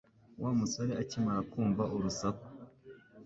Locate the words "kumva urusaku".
1.51-2.47